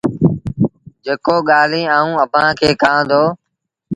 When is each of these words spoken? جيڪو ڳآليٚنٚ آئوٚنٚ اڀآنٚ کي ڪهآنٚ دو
جيڪو 1.05 1.35
ڳآليٚنٚ 1.49 1.91
آئوٚنٚ 1.95 2.19
اڀآنٚ 2.23 2.57
کي 2.59 2.69
ڪهآنٚ 2.81 3.07
دو 3.09 3.23